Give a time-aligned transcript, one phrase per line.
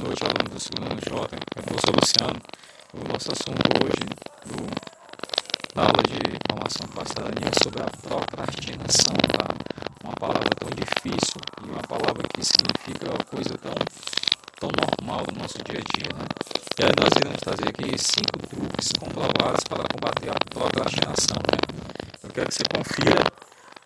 [0.00, 2.40] Segundo J, professor Luciano.
[2.94, 4.08] O nosso assunto hoje
[4.46, 4.64] do,
[5.76, 6.16] na aula de
[6.48, 9.46] formação a cidadania é sobre a procrastinação, tá?
[10.02, 13.74] Uma palavra tão difícil e uma palavra que significa uma coisa tão,
[14.58, 16.24] tão normal no nosso dia a dia, né?
[16.78, 21.60] E aí nós iremos trazer aqui cinco truques comprovados para combater a procrastinação, né?
[22.24, 23.20] Eu quero que você confira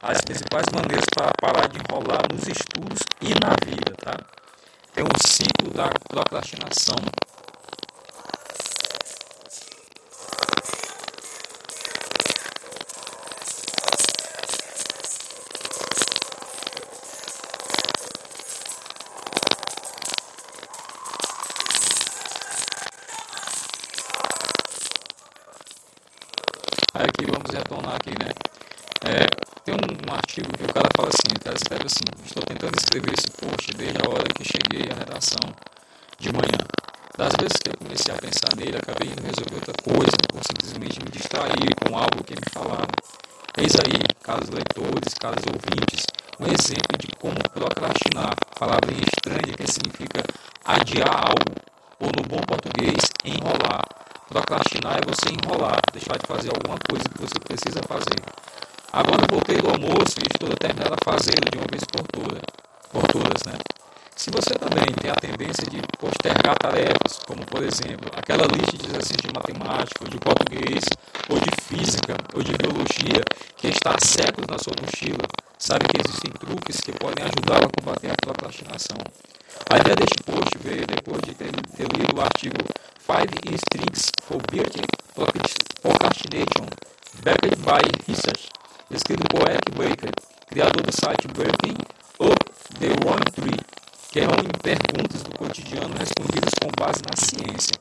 [0.00, 4.43] as principais maneiras para parar de enrolar nos estudos e na vida, tá?
[4.94, 6.94] Tem um ciclo da procrastinação.
[26.94, 28.30] Aqui vamos retornar aqui, né?
[29.04, 32.42] É, tem um, um, artigo que o cara fala assim, o cara escreve assim, estou
[32.44, 35.40] tentando escrever esse post desde a hora que cheguei à redação
[36.18, 36.60] de manhã.
[37.16, 41.00] Das vezes que eu comecei a pensar nele, acabei indo resolver outra coisa, ou simplesmente
[41.00, 42.92] me distrair com algo que me falaram.
[43.56, 46.04] Eis aí, caros leitores, caros ouvintes,
[46.38, 50.20] um exemplo de como procrastinar, palavra estranha que significa
[50.62, 51.56] adiar algo,
[52.00, 53.80] ou no bom português, enrolar.
[54.28, 58.20] Procrastinar é você enrolar, deixar de fazer alguma coisa que você precisa fazer.
[58.96, 62.40] Agora voltei do almoço e estou determinado a fazê-lo de uma vez por, toda,
[62.92, 63.58] por todas, né?
[64.14, 68.86] Se você também tem a tendência de postergar tarefas, como por exemplo, aquela lista de
[68.86, 70.84] exercícios de matemática, ou de português,
[71.28, 73.18] ou de física, ou de biologia,
[73.56, 75.26] que está há séculos na sua mochila,
[75.58, 78.98] sabe que existem truques que podem ajudá-lo a combater a procrastinação.
[79.74, 82.62] A ideia deste post veio depois de ter, ter lido o artigo
[83.02, 84.86] Five Tricks for Beating
[85.82, 86.70] Procrastination,
[87.24, 88.53] backed by Research,
[88.94, 90.10] escrito por Eric Baker,
[90.48, 91.76] criador do site Breaking
[92.20, 92.38] Up
[92.78, 93.60] the One Tree,
[94.10, 97.74] que reúne perguntas do cotidiano respondidas com base na ciência.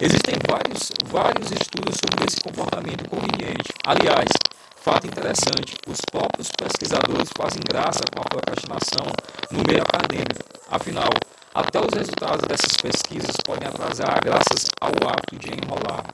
[0.00, 3.72] Existem vários, vários estudos sobre esse comportamento conveniente.
[3.86, 4.28] Aliás,
[4.76, 9.06] fato interessante, os próprios pesquisadores fazem graça com a procrastinação
[9.50, 10.42] no meio acadêmico.
[10.70, 11.10] Afinal,
[11.54, 16.04] até os resultados dessas pesquisas podem atrasar graças ao hábito de enrolar.